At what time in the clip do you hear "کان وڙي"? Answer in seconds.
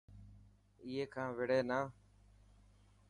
1.13-1.59